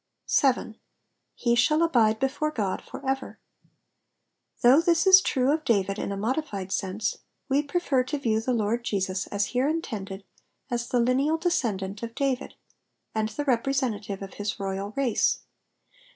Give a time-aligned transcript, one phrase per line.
[0.25, 0.79] 7.
[1.45, 3.37] ife sJuUl abide heft/re God for ecer^
[4.63, 8.51] Though this is true of David in a modified sense, we prefer to view the
[8.51, 10.23] Lord Jesus as here intended
[10.71, 12.55] as the lineal descendant of David,
[13.13, 15.41] and the representative of his royal race.